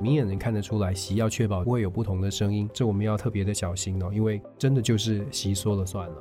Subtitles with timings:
[0.00, 6.16] 明眼人看得出来，习要确保不会有不同的声音，这我们要特别的小心哦，因为真的就是习说了算了。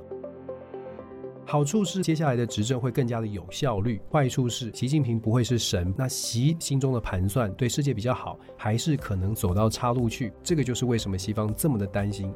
[1.46, 12.34] 好处是接下来的执政会更加的有效率，坏处是习近平不会是神，那习心中的盘算对世界比较好，还是可能走到岔路去，这个就是为什么西方这么的担心。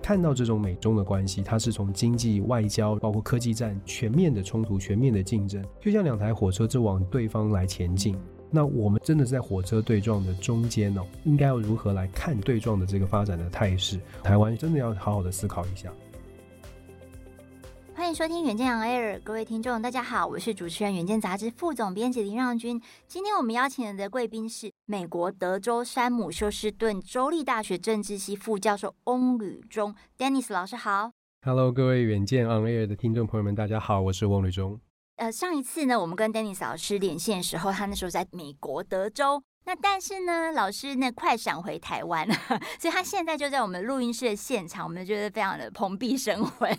[0.00, 8.16] 看到这种美中的关系，它是从经济、外交，包括科技战，全面的冲突、全面的竞争，就像两台火车正往对方来前进。
[8.54, 13.98] 那我们真的是在火车对撞的中间哦，应该要如何来看对撞的这个发展的态势？
[14.22, 15.90] 台湾真的要好好的思考一下。
[17.94, 22.78] 欢迎收听远见 On Air，各位听众，大家好，我是主持人远见杂志副总编辑林让君。
[23.06, 31.12] 今天我们邀请的贵宾是美国德州山姆休斯顿州立大学政治系副教授翁履中，Dennis 老师好。
[31.42, 34.78] Hello，各位远见 On Air 的听众朋友们，大家好，我是翁履中。
[35.16, 39.42] 呃，上一次呢，我们跟 Dennis 老师连线的时候，他那时候在美国德州。
[39.64, 42.26] 那但是呢，老师那快闪回台湾，
[42.80, 46.76] 所以他现在就在我们录音室的现场，我们觉得非常的蓬荜生辉，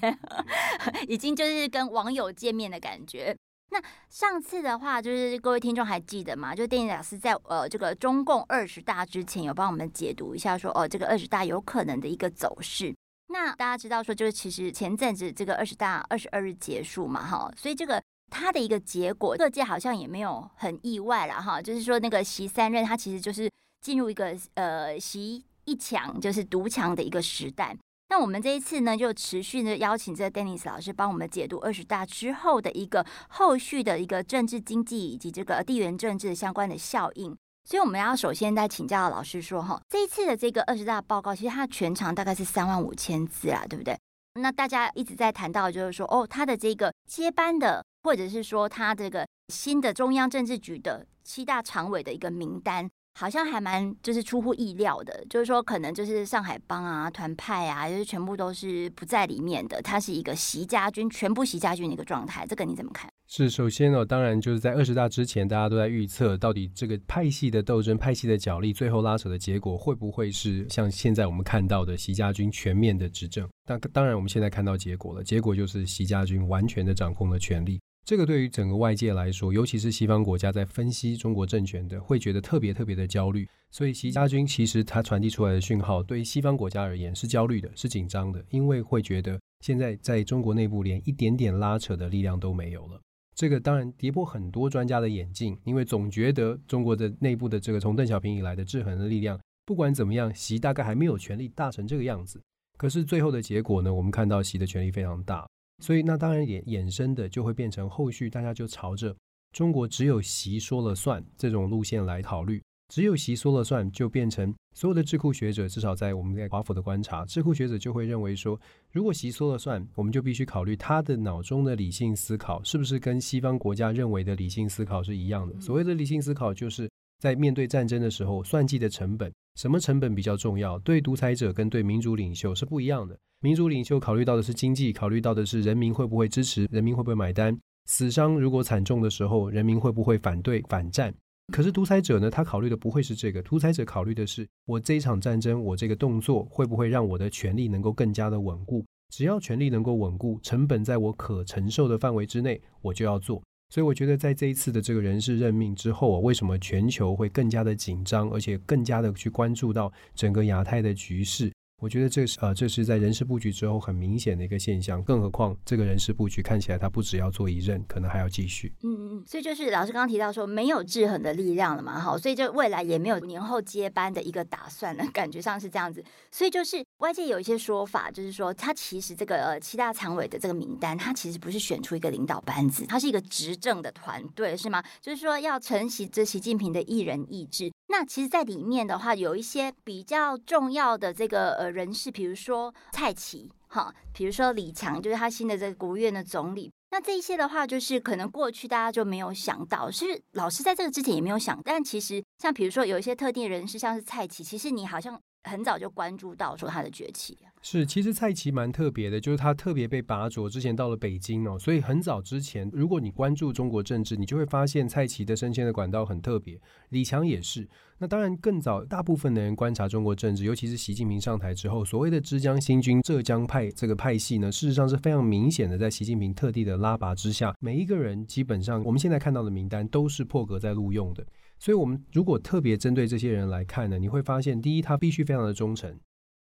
[1.07, 3.33] 已经就是跟网友见面的感觉。
[3.69, 6.53] 那上次的话，就是各位听众还记得吗？
[6.53, 12.93] 就电影老师在呃这个中共二十大之前，有帮我们解读一下说，哦，这个二十大有可能的一个走势。
[13.27, 18.03] 那大家知道说，就是其实前阵子这个二十大二十二日结束嘛，哈，所以这个。
[18.33, 23.47] 他的一个结果，各界好像也没有很意外了哈，就是说那个习三任，他其实就是
[23.79, 27.77] 进入一个呃习一强就是独强的一个时代。
[28.09, 37.35] 那我们这一次呢，就持续的邀请这个 Dennis 老师帮我们解读二十大之后的一个后续的一个政治经济以及这个地缘政治相关的效应。
[37.65, 43.97] 所以我们要首先再请教老师说哈，这一次的这个二十大报告，其实它全长大概是三万五千字啊，对不对？
[44.39, 47.83] 那大家一直在谈到就是说，哦，他的这个接班的。
[48.05, 52.85] 或者是说，他这个新的中央政治局的七大常委的一个名单，
[53.17, 63.09] 好像还蛮就是出乎意料的，就是说可能就是上海帮啊、团派啊，就是全部都是不在里面的，他是一个习家军，全部习家军的一个状态，这个你怎么看？
[63.35, 73.49] 是，首先呢，当然就是在二十大之前，大家都在预测到底这个派系的斗争、派系的角力，最后拉扯的结果会不会是像现在我们看到的习家军全面的执政？
[73.65, 77.81] 当当然，我们现在看到结果了，结果就是习家军完全的掌控了权力。
[78.05, 83.49] 这个对于整个外界来说，尤其是西方国家在分析中国政权的，会觉得特别特别的焦虑。
[83.71, 93.01] 所以习家军其实他传递出来的讯号，对于西方国家而言是焦虑的，是紧张的，因为会觉得现在在中国内部连一点点拉扯的力量都没有了。
[93.35, 102.41] 这个当然跌破很多专家的眼镜，因为总觉得中国的内部的这个从邓小平以来的制衡的力量，不管怎么样，习大概还没有权力大成这个样子。
[102.77, 105.47] 可是最后的结果呢，我们看到习的权力非常大，
[105.81, 109.15] 所以那当然也衍生的就会变成后续大家就朝着
[109.51, 112.61] 中国只有习说了算这种路线来考虑。
[112.93, 118.55] 只有习说了算，就变成所有的智库学者，至少在我们在华府的观察，智库学者就会认为说，
[118.91, 125.59] 如果习说了算，我们就必须考虑他的脑中的理性思考是不是跟西方国家认为的理性思考是一样的。
[125.59, 126.87] 所谓的理性思考，就是
[127.17, 130.77] 在面对战争的时候，算计的成本，什么成本比较重要？
[130.77, 133.17] 对独裁者跟对民主领袖是不一样的。
[133.41, 137.59] 民主领袖考虑到的是经济，考虑到的是人民会不会支持，人民会不会买单。
[137.85, 141.11] 死伤如果惨重的时候，人民会不会反对反战？
[141.51, 142.29] 可是独裁者呢？
[142.29, 148.85] 他考虑的不会是这个，独裁者考虑的是我这一场战争，我这个动作会不会让我的权力能够更加的稳固？
[149.09, 153.43] 只要权力能够稳固，成本在我可承受的范围之内，我就要做。
[153.69, 161.51] 所以我觉得在这一次的这个人事任命之后啊，为什么全球会更加的紧张，而且更加的去关注到整个亚太的局势？
[161.81, 165.03] 我觉得这是呃，这是在人事布局之后很明显的一个现象。
[165.03, 168.73] 更何况这个人事布局看起来，他不只要做一任，可能还要继续。
[168.83, 176.01] 嗯嗯嗯，所以就是老师刚刚提到说没有制衡的力量了嘛，哈，所以就未来也没有年后接班的一个打算了， 感觉上是这样子。
[176.31, 184.81] 所以就是外界有一些说法，就是说他其实这个呃七大常委的这个名单，他其实不是选出一个领导班子，他是一个执政的团队，是吗？
[185.01, 187.72] 就是说要承袭这习近平的一人意志。
[187.93, 196.71] 那其实，在里面的话，有一些比较重要的这个呃人士，比如说蔡奇，哈，比如说李强，就是他新的这个国务院的总理。
[196.89, 201.61] 那这一些的话，就是可能过去大家就没有想到，是老师在这个之前也没有想。
[201.63, 207.37] 但其实，像比如说有一些特定人士，像是蔡奇，其实你好像很早就关注到说他的崛起。
[207.61, 216.59] 是，其实蔡奇蛮特别的，就是他特别被拔擢，之前到了北京哦，所以很早之前，如果你关注中国政治，你就会发现蔡奇的升迁的管道很特别。
[216.89, 217.65] 李强也是，
[217.99, 231.25] 那当然更早，大部分的人观察中国政治，尤其是习近平上台之后，所谓的之江新军、浙江派这个派系呢，事实上是非常明显的，在习近平特地的拉拔之下，每一个人基本上我们现在看到的名单都是破格在录用的。
[231.63, 235.97] 所以，我们如果特别针对这些人来看呢，你会发现，第一，他必须非常的忠诚。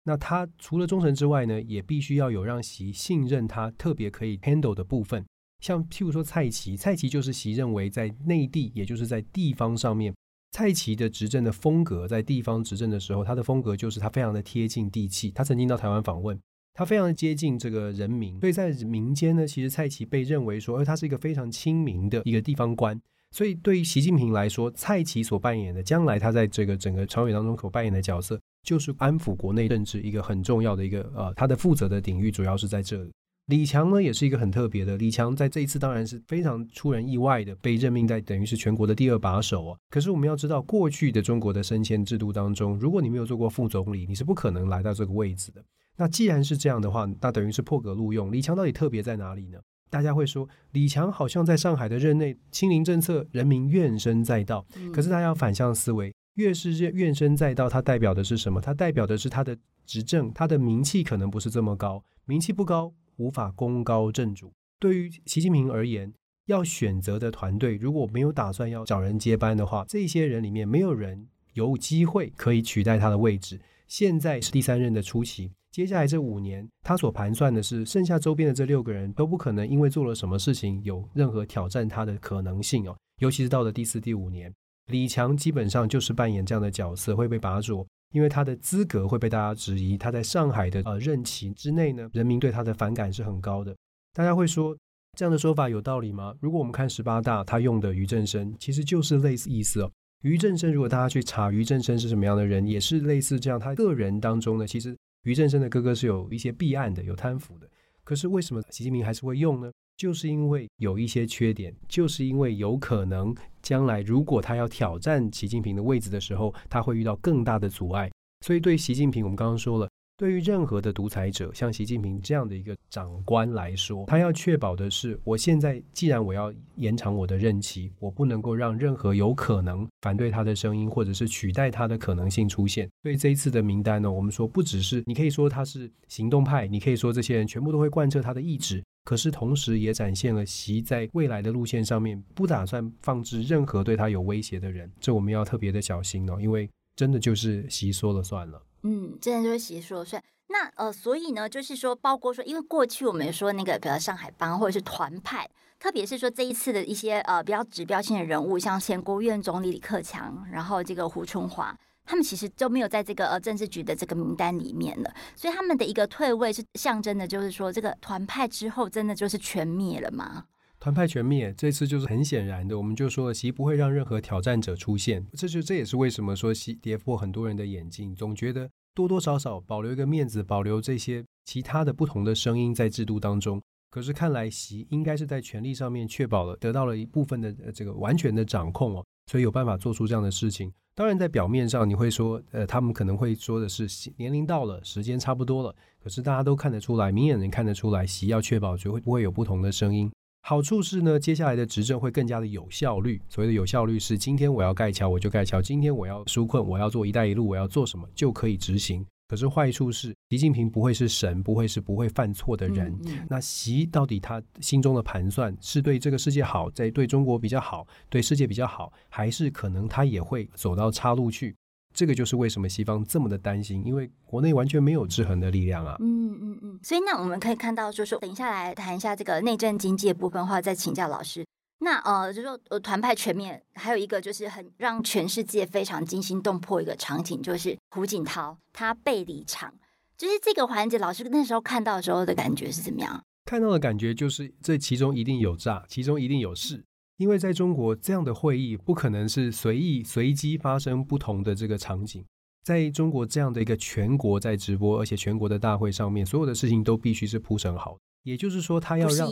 [0.05, 5.25] 那他除了忠诚之外呢，也必须要有让习信任他特别可以 handle 的部分。
[5.61, 10.15] 像譬如说蔡奇，蔡奇就是习认为在内地，也就是在地方上面，
[10.53, 15.31] 蔡奇的执政的风格，在地方执政的时候，他的风格就是他非常的贴近地气。
[15.31, 16.39] 他曾经到台湾访问，
[16.75, 23.01] 他非常的接近这个人民，所以在民间呢，其实蔡奇被认为说，而他是一个非常亲民的一个地方官。
[23.37, 33.13] 所以对于习近平来说，蔡奇所扮演的将来他在这个整个朝野当中所扮演的角色，就是安抚国内政治一个很重要的一个呃，他的负责的领域主要是在这里。
[33.49, 34.97] 李强呢，也是一个很特别的。
[34.97, 39.79] 李强在这一次当然是非常出人意外的被任命在等于是全国的第二把手啊。
[39.91, 45.63] 可是我们要知道，过去的中国的升迁制度当中，如果你没有做过副总理，你是不可能来到这个位置的。
[45.99, 48.33] 那既然是这样的话，那等于是破格录用。
[48.33, 49.59] 李强到底特别在哪里呢？
[49.91, 54.67] 大家会说，李强好像在上海的任内，清零政策，人民怨声载道。
[54.93, 58.61] 可是大家要反向思维，越是怨声载道，它代表的是什么？
[58.61, 62.93] 它代表的是他的执政，他的名气可能不是这么高，名气不高。
[63.19, 64.53] 无法功高震主。
[64.79, 66.13] 对于习近平而言，
[66.49, 73.59] 要选择的团队如果没有打算要找人接班的话，这些人里面没有人有机会可以取代他的位置。
[73.89, 82.97] 现在是第三任的初期，接下来这五年，他所盘算的是，剩下周边的这六个人都不可能因为做了什么事情有任何挑战他的可能性哦。
[83.19, 84.51] 尤其是到了第四、第五年，
[84.87, 87.87] 李强基本上就是扮演这样的角色，会被拔擢。
[88.15, 93.77] 因为他的资格会被大家质疑，他在上海的呃任期之内呢，人民对他的反感是很高的。
[94.15, 94.75] 大家会说
[95.19, 96.35] 这样的说法有道理吗？
[96.41, 99.93] 如果我们看十八大，他用的俞正声其实就是类似意思哦。
[100.23, 103.61] 俞正声如果大家去查俞正声是什么样的人，也是类似这样。
[103.61, 104.97] 他个人当中呢，其实
[105.27, 107.69] 俞正声的哥哥是有一些弊案的，有贪腐的。
[108.05, 109.69] 可是为什么习近平还是会用呢？
[109.97, 118.09] 就是因为有一些缺点，就是因为有可能将来如果他要挑战习近平的位置的时候，他会遇到更大的阻碍。
[118.47, 132.89] 所以对习近平，我们刚刚说了，对于任何的独裁者，像习近平这样的一个长官来说，他要确保的是，我现在既然我要延长我的任期，我不能够让任何有可能反对他的声音，或者是取代他的可能性出现。
[133.03, 138.83] 所以这一次的名单呢，我们说不只是你可以说他是行动派，你可以说这些人全部都会贯彻他的意志。
[139.05, 148.61] 可是，同时也展现了习在未来的路线上面不打算放置任何对他有威胁的人，这我们要特别的小心哦，因为真的就是习说了算了。
[148.89, 150.23] 嗯，真的就是习说了算。
[150.47, 155.51] 那呃，所以呢，就是说，包括说，因为过去我们说那个，比如上海帮或者是团派，
[155.81, 161.77] 特别是说这一次的一些呃比较指标性的人物，像前国务院总理李克强，然后这个胡春华。
[162.09, 170.45] 他们其实都没有在这个呃政治局的这个名单里面了，所以他们的一个退位是象征的，就是说这个团派之后真的就是全灭了吗？
[170.79, 183.61] 团派全灭，这次就是很显然的，我们就说，习不会让任何挑战者出现，这就这也是为什么说习跌破很多人的眼镜，总觉得多多少少保留一个面子，保留这些其他的不同的声音在制度当中。
[183.91, 190.73] 可是看来习应该是在权力上面确保了得到了一部分的这个完全的掌控哦，所以有办法做出这样的事情。
[190.95, 195.75] 当然，在表面上你会说，呃，他们可能会说的是年龄到了，时间差不多了。
[196.03, 200.11] 可是大家都看得出来，明眼人看得出来，习要确保绝会不会有不同的声音。
[200.49, 203.21] 好处是呢，接下来的执政会更加的有效率。
[203.29, 209.05] 所谓的有效率是，今天我要盖桥，我就盖桥；今天我要纾困，我要做“一带一路”，我要做什么就可以执行。
[209.27, 212.93] 可是坏处是，习近平不会是神，不会是不会犯错的人。
[213.07, 221.57] 嗯嗯、那习到底他心中的盘算是对这个世界好，在对中国比较好，对世界比较好，还是可能他也会走到岔路去？
[221.97, 225.97] 这个就是为什么西方这么的担心，因为国内完全没有制衡的力量啊。
[225.99, 226.79] 嗯嗯嗯。
[226.83, 231.45] 所以那我们可以看到，就是，等一下来谈一下这个内政经济的部分的话，再请教老师。
[231.79, 239.73] 那呃，就是说呃，团派全面，还有一个就是很让全世界非常惊心动魄一个场景，就是胡锦涛他被离场，
[240.19, 243.23] 就是这个环节，老师那时候看到的时候的感觉是怎么样？
[243.45, 246.85] 看到的感觉就是这其中一定有诈，其中一定有事，
[247.17, 252.25] 因为在中国这样的会议不可能是随意随机发生不同的这个场景，
[252.63, 259.29] 在中国这样的一个全国在直播，而且全国的大会上面，所有的事情都必须是铺陈好，也就是说他要让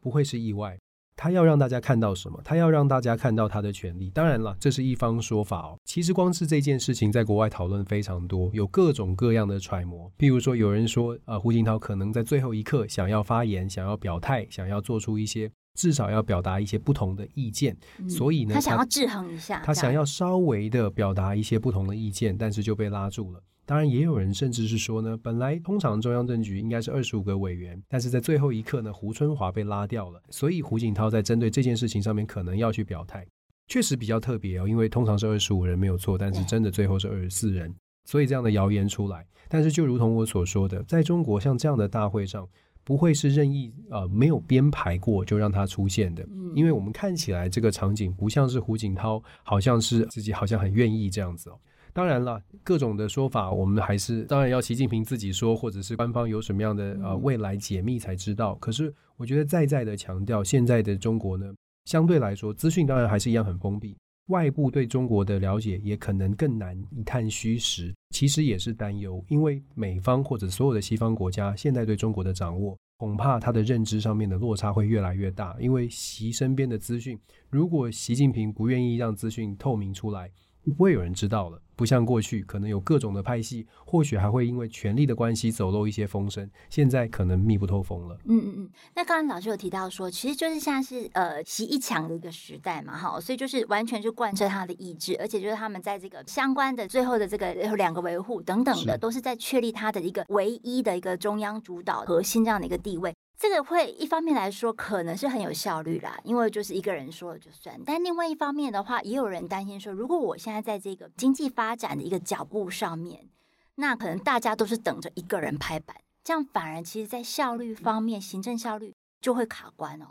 [0.00, 0.78] 不会是意外。
[1.18, 2.38] 他要让大家看到什么？
[2.44, 4.10] 他要让大家看到他的权利。
[4.10, 5.78] 当然了，这是一方说法哦。
[5.86, 10.12] 其实光是这件事情，在国外讨论非常多，有各种各样的揣摩。
[10.18, 17.76] 譬如说，有人说，呃，胡锦涛可能在最后一刻想要发言，想要表态，想要做出一些，至少要表达一些不同的意见。
[17.98, 23.40] 嗯，所以呢，他想要制衡一下，他想要稍微的表达一些不同的意见，但是就被拉住了。
[23.64, 33.26] 当然，也有人甚至是说呢，本来通常中央政局应该是二十五个委员，但是在最后一刻呢，胡春华被拉掉了，所以胡锦涛在针对这件事情上面可能要去表态。
[33.68, 39.26] 确实比较特别哦，因为通常是二十五人没有错，但是真的最后是二十四人，所以这样的谣言出来。
[39.48, 42.48] 但是就如同我所说的，在中国像这样的大会上，
[42.86, 46.24] 不会是任意呃没有编排过就让它出现的，
[46.54, 51.58] 因为我们看起来这个场景不像是胡锦涛，好像是自己好像很愿意这样子哦。
[51.92, 58.54] 当然了，各种的说法我们还是当然要习近平自己说，或者是官方有什么样的呃未来解密才知道。
[58.60, 61.52] 可是我觉得再再的强调，现在的中国呢，
[61.86, 63.96] 相对来说资讯当然还是一样很封闭。
[64.26, 75.56] 外部对中国的了解也可能更难一探虚实，其实也是担忧，因为美方或者所有的西方国家现在对中国的掌握，恐怕他的认知上面的落差会越来越大。
[75.60, 77.18] 因为习身边的资讯，
[77.50, 80.30] 如果习近平不愿意让资讯透明出来，
[80.72, 86.48] 不会有人知道了，不像过去可能有各种的派系，或许还会因为权力的关系走漏一些风声。
[86.68, 88.16] 现在可能密不透风了。
[88.24, 88.70] 嗯嗯嗯。
[88.94, 103.14] 那刚刚老师有提到说，其实就是现在是呃习一强的一个时代嘛，哈，所以就是完全就贯彻他的意志，而且就是他们在这个相关的最后的这个两个维护等等的，都是在确立他的一个唯一的一个中央主导核心这样的一个地位。
[103.38, 107.78] 这个会一方面来说可能是很有效率啦，因为就是一个人说了就算。
[107.84, 113.28] 但另外一方面的话，也有人担心说，如果我现在在这个经济发展的一个脚步上面，
[113.74, 120.06] 那可能大家都是等着一个人拍板，这样反而其实在效率方面，行政效率就会卡关哦。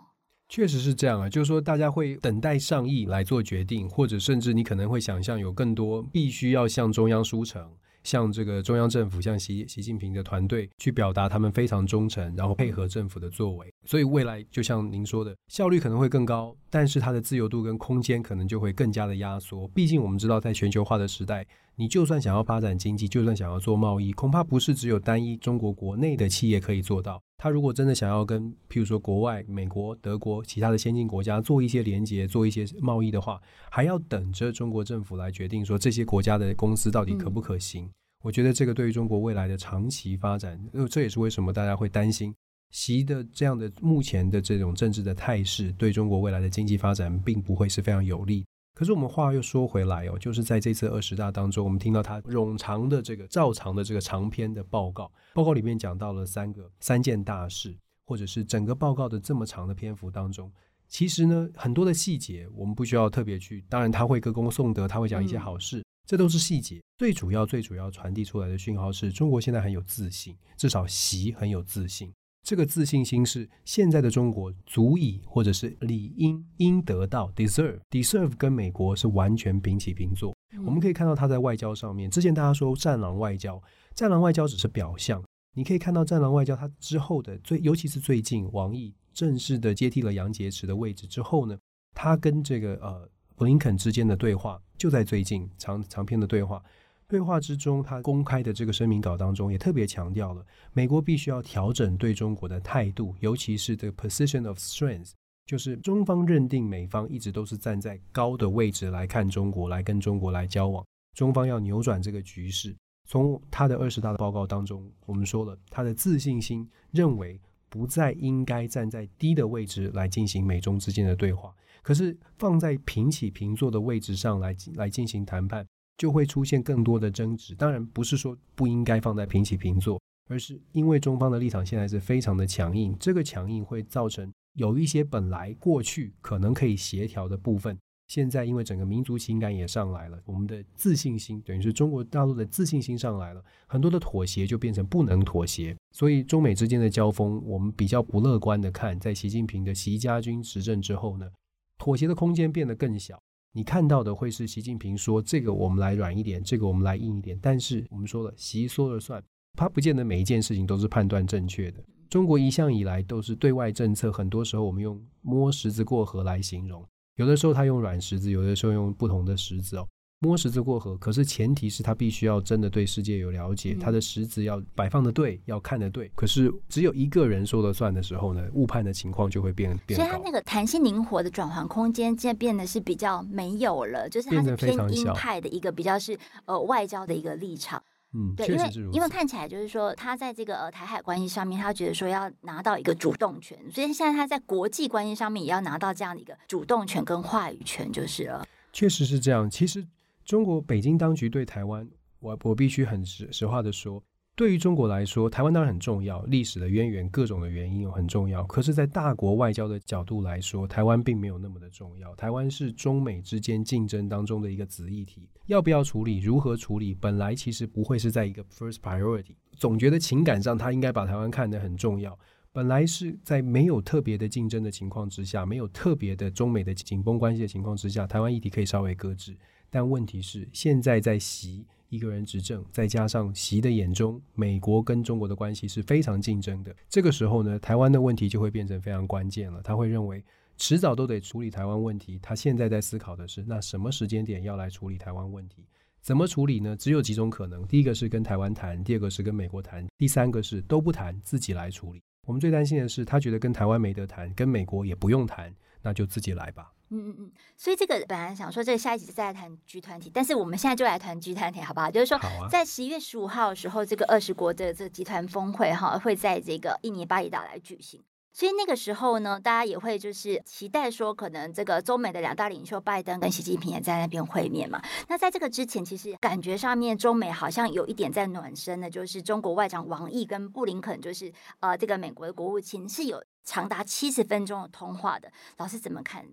[0.48, 7.76] 确实是这样啊，就是说大家会等待上议来做决定，或者甚至你可能会想象有更多必须要向中央书呈。
[8.06, 19.68] 向这个中央政府，向习习近平的团队去表达他们非常忠诚，然后配合政府的作为，所以未来就像您说的，效率可能会更高，但是它的自由度跟空间可能就会更加的压缩。
[19.70, 27.22] 毕竟我们知道，在全球化的时代，你就算想要发展经济，就算想要做贸易，恐怕不是只有单一中国国内的企业可以做到。
[27.38, 33.40] 他如果真的想要跟，譬如说国外、美国、德国其他的先进国家做一些连接、做一些贸易的话，
[33.70, 37.86] 还要等着中国政府来决定说这些国家的公司到底可不可行。
[37.86, 37.92] 嗯、
[38.24, 42.34] 我觉得这个对于中国未来的长期发展，呃，这也是为什么大家会担心
[42.76, 48.46] 习的这样的目前的这种政治的态势，对中国未来的经济发展并不会是非常有利。
[48.74, 60.52] 可是我们话又说回来哦，就是在这次二十大当中，我们听到他冗长的这个照常的这个长篇的报告，报告里面讲到了三个三件大事，或者是整个报告的这么长的篇幅当中，
[60.90, 66.82] 其实呢很多的细节我们不需要特别去，当然他会歌功颂德，他会讲一些好事，这都是细节。
[66.98, 72.14] 最主要最主要传递出来的讯号是中国现在很有自信，至少习很有自信。
[72.46, 80.32] 这个自信心是现在的中国足以，或者是理应应得到 deserve deserve 跟美国是完全平起平坐。
[80.54, 80.64] 嗯。
[80.64, 83.60] 我们可以看到他在外交上面，之前大家说战狼外交，
[83.96, 85.24] 战狼外交只是表象。
[85.56, 91.58] 你可以看到战狼外交，他之后的最，尤其是最近王毅正式的接替了杨洁篪的位置之后呢，
[91.96, 96.62] 他跟这个呃布林肯之间的对话，就在最近长长篇的对话。
[97.08, 105.12] 对话之中，他公开的这个声明稿当中也特别强调了，美国必须要调整对中国的态度，尤其是这个 position of strength，
[105.46, 110.84] 就是中方认定美方一直都是站在高的位置来看中国，来跟中国来交往，
[111.16, 112.76] 中方要扭转这个局势。
[113.08, 125.64] 从他的二十大的报告当中，我们说了他的自信心，认为不再应该站在低的位置来进行美中之间的对话，可是放在平起平坐的位置上来来进行谈判。
[125.98, 127.56] 就会出现更多的争执。
[127.56, 145.76] 当然不是说不应该放在平起平坐，而是因为中方的立场现在是非常的强硬，这个强硬会造成有一些本来过去可能可以协调的部分，现在因为整个民族情感也上来了，我们的自信心等于是中国大陆的自信心上来了，很多的妥协就变成不能妥协。
[145.92, 151.30] 所以中美之间的交锋，我们比较不乐观的看，在习近平的习家军执政之后呢，
[151.78, 153.20] 妥协的空间变得更小。
[153.58, 157.40] 你看到的会是习近平说这个我们来软一点，这个我们来硬一点。
[157.42, 161.82] 但是我们说了，习说了算，他不见得每一件事情都是判断正确的。
[162.10, 166.86] 中国一向以来都是对外政策，很多时候我们用摸石子过河来形容，
[167.16, 169.88] 有的时候他用软石子，有的时候用不同的石子哦。
[170.20, 176.10] 摸石子过河，可是前提是他必须要真的对世界有了解，他的石子要摆放的对，要看的对。
[176.16, 180.00] 可是只有一个人说了算的时候呢，误判的情况就会变变。
[180.00, 187.84] 所以他那个弹性灵活的转换空间，现在变得是比较没有了，就是它是偏鹰派的一个比较是呃外交的一个立场。
[188.14, 198.48] 嗯，对，因为因为看起来就是说他在这个呃台海关系上面，他觉得说要拿到一个主动权，所以现在他在国际关系上面也要拿到这样的一个主动权跟话语权就是了。
[198.72, 199.86] 确实是这样，其实。
[200.26, 201.88] 中国北京当局对台湾，
[202.20, 204.04] 我我必须很实实话的说，
[204.36, 208.44] 对于中国来说，台湾当然很重要，历史的渊源、各种的原因很重要。
[208.46, 212.16] 可是，在大国外交的角度来说，台湾并没有那么的重要。
[212.16, 219.36] 台湾是中美之间竞争当中的一个子议题，要不要处理、如何处理，本来其实不会是在一个 first priority。
[219.52, 222.18] 总觉得情感上，他应该把台湾看得很重要。
[222.52, 229.38] 本来是在没有特别的竞争的情况之下，没有特别的中美的紧绷关系的情况之下，台湾议题可以稍微搁置。
[229.76, 231.66] 但问题是，现在在习。
[231.90, 236.74] 一个人执政，再加上习的眼中，美国跟中国的关系是非常竞争的。
[236.88, 239.62] 这个时候呢，台湾的问题就会变成非常关键了。
[239.62, 240.24] 他会认为
[240.58, 242.18] 迟早都得处理台湾问题。
[242.22, 245.66] 他现在在思考的是，那什么时间点要来处理台湾问题？
[246.02, 246.74] 怎么处理呢？
[246.78, 252.02] 只有几种可能：第一个是跟台湾谈，第二个是跟美国谈，第三个是都不谈，自己来处理。
[252.26, 256.72] 我们最担心的是，他觉得跟台湾没得谈，跟美国也不用谈，那就自己来吧。
[256.90, 261.90] 嗯嗯嗯，所以这个本来想说这个下一集再来谈 G 团体，但是我们现在就来谈 G 团体好不好？
[261.90, 268.04] 就是说，在十一月十五号的时候，这个二十国的这个集团峰会哈，会在这个印尼巴厘岛来举行。
[268.32, 274.82] 所以那个时候呢，大家也会就是期待说，可能这个中美的两大领袖拜登跟习近平也在那边会面嘛。
[275.08, 285.32] 那在这个之前，其实感觉上面中美好像有一点在暖身的，就是中国外长王毅跟布林肯，就是呃这个美国的国务卿是有长达七十分钟的通话的。
[285.56, 286.26] 老师怎么看？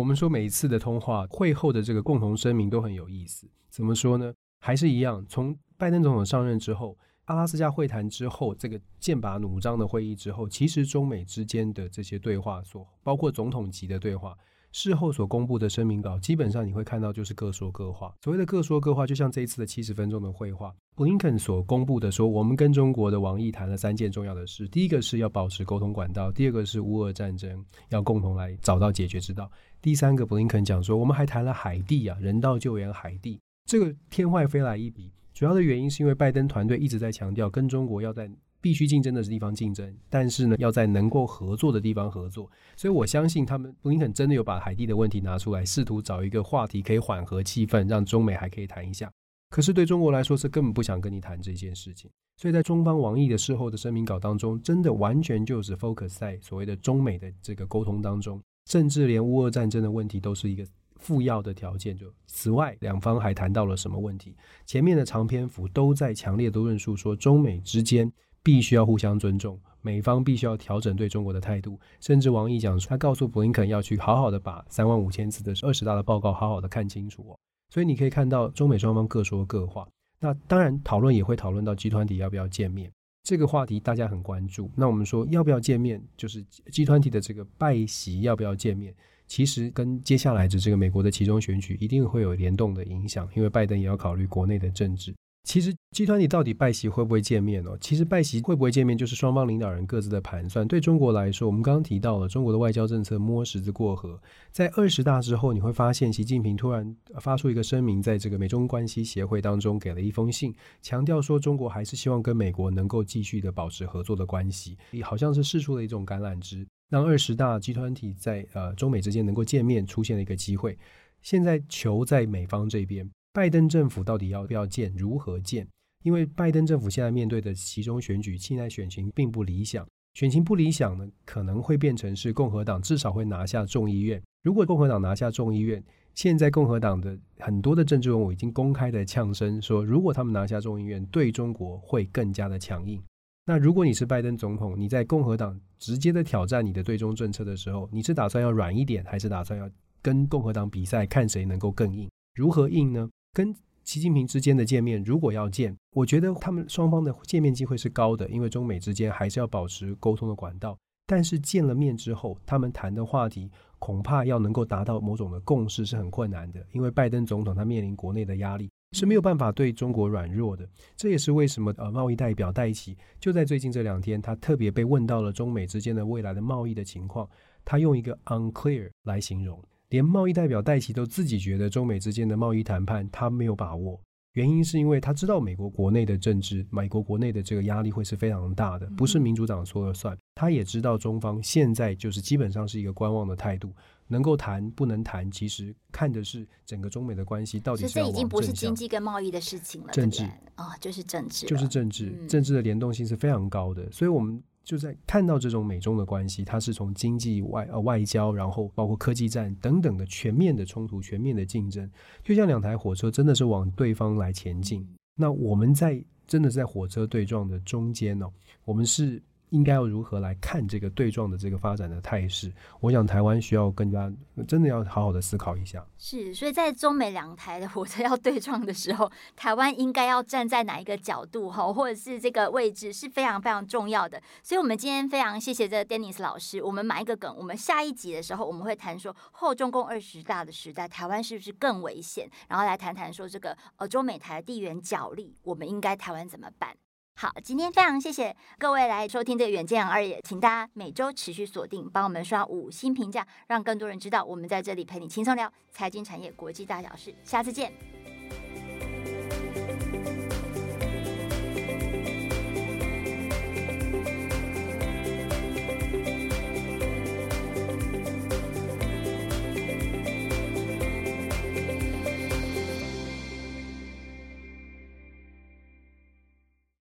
[0.00, 4.32] 我们说每一次的通话会后的这个共同声明都很有意思，怎么说呢？
[4.58, 14.34] 还是一样，从拜登总统上任之后，阿拉斯加会谈之后，这个剑拔弩张的会议之后，其实中美之间的这些对话所，包括总统级的对话。
[14.72, 18.14] 事后所公布的声明稿，基本上你会看到就是各说各话。
[18.22, 29.46] 所谓的各说各话，就像这一次的七十分钟的会话，布林肯所公布的说，我们跟中国的王毅谈了三件重要的事：第一个是要保持沟通管道；第二个是乌俄战争要共同来找到解决之道；
[29.82, 33.40] 第三个，布林肯讲说，我们还谈了海地啊，人道救援海地。
[33.64, 38.30] 这个天外飞来一笔，主要的原因是因为拜登团队一直在强调，跟中国要在。
[38.60, 42.50] 必须竞争的地方竞争，但是呢，要在能够合作的地方合作。
[42.76, 49.10] 所以我相信他们布林肯真的有把海地的问题拿出来，试图找一个话题可以缓和气氛，让中美还可以谈一下。
[49.48, 52.10] 可是对中国来说，是根本不想跟你谈这件事情。
[52.36, 60.64] 所以在中方王毅的事后的声明稿当中，真的完全就是 focus 在所谓的中美的这个沟通当中，甚至连乌俄战争的问题都是一个
[60.96, 61.96] 附要的条件。
[61.96, 64.36] 就此外，两方还谈到了什么问题？
[64.64, 68.10] 前面的长篇幅都在强烈的论述说中美之间。
[68.42, 71.78] 必须要互相尊重，美方必须要调整对中国的态度。
[72.00, 77.38] 甚至王毅讲，他告诉布林肯要去好好的把三万五千字的二十大的报告好好的看清楚哦。
[77.68, 79.86] 所以你可以看到中美双方各说各话。
[80.18, 82.90] 那当然讨论也会讨论到集团体要不要见面
[83.22, 84.70] 这个话题，大家很关注。
[84.74, 88.94] 那我们说要不要见面，就是集团体的这个拜习要不要见面，
[89.26, 95.14] 其实跟接下来的这个美国的其中选举一定会有联动的影响，因为拜登也要考虑国内的政治。
[95.42, 97.76] 其实集团体到底拜习会不会见面哦？
[97.80, 100.68] 其实拜习会不会见面，就是双方领导人各自的盘算。
[100.68, 104.20] 对中国来说，我们刚刚提到了中国的外交政策摸石子过河。
[104.52, 120.78] 在二十大之后，你会发现习近平突然发出一个声明，在这个美中关系协会当中给了一封信，强调说中国还是希望跟美国能够继续的保持合作的关系，也好像是试出了一种橄榄枝，让二十大集团体在呃中美之间能够见面，出现了一个机会。
[121.22, 123.10] 现在球在美方这边。
[123.32, 124.92] 拜登政府到底要不要建？
[124.96, 125.66] 如何建？
[126.02, 129.86] 因为拜登政府现在面对的其中选举，现在选情并不理想。
[130.14, 134.20] 选情不理想呢，可能会变成是共和党至少会拿下众议院。
[134.42, 135.80] 如果共和党拿下众议院，
[136.14, 143.00] 现在共和党的很多的政治人物已经公开的呛声说，如果他们拿下众议院，对中国会更加的强硬。
[143.46, 149.70] 那如果你是拜登总统，你在共和党直接的挑战你的对中政策的时候，你是打算要软一点，还是打算要
[150.02, 152.10] 跟共和党比赛，看谁能够更硬？
[152.34, 153.08] 如何硬呢？
[153.32, 160.76] 跟习近平之间的见面，如果要见，我觉得他们双方的见面机会是高的，因为中美之间还是要保持沟通的管道。
[161.06, 170.68] 但是见了面之后，他们谈的话题恐怕要能够达到某种的共识是很困难的，因为拜登总统他面临国内的压力是没有办法对中国软弱的。
[170.96, 177.28] 这也是为什么呃，贸易代表戴琪就在最近这两天，他特别被问到了中美之间的未来的贸易的情况，
[177.64, 179.60] 他用一个 unclear 来形容。
[179.90, 184.00] 连贸易代表戴琪都自己觉得中美之间的贸易谈判他没有把握，
[184.34, 190.16] 原因是因为他知道美国国内的政治，美国国内的这个压力会是非常大的，不是民主党说了算。
[190.36, 193.74] 他也知道中方现在就是基本上是一个观望的态度，
[194.06, 197.94] 能够谈不能谈，其实看的是整个中美的关系到底是。
[197.94, 200.22] 这已经不是经济跟贸易的事情了，政治
[200.54, 204.40] 啊，就是政治，就是政治，政治的联动性是非常高的，所以我们。
[204.64, 211.90] 就在看到这种美中的关系，它是从经济外呃外交，然后包括科技战等等的全面的冲突、全面的竞争，
[212.22, 214.86] 就像两台火车真的是往对方来前进。
[215.16, 218.26] 那我们在真的在火车对撞的中间呢，
[218.64, 219.22] 我们是。
[219.50, 222.52] 应该要如何来看这个对撞的这个发展的态势？
[222.80, 224.10] 我想台湾需要更加
[224.48, 225.84] 真的要好好的思考一下。
[225.98, 234.20] 是，所以在中美两台的 火车要对撞的时候，台湾应该要站在哪一个角度哈，或者是这个位置是非常非常重要的。
[234.42, 236.62] 所以，我们今天非常谢谢这个 Dennis 老师。
[236.62, 242.30] 我们埋一个梗，我们下一集的时候我们会谈说后中共二十大的时代，台湾是不是更危险？
[242.48, 246.74] 然后来谈谈说这个呃中美台的地缘角力，我们应该台湾怎么办？
[247.20, 257.14] 好，今天非常谢谢各位来收听这个远见二爷，请大家每周持续锁定，帮我们刷五星评价，让更多人知道我们在这里陪你轻松聊财经产业国际大小事。
[257.22, 257.99] 下次见。